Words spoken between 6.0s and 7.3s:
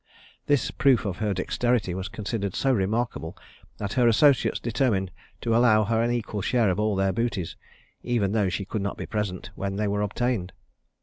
an equal share of all their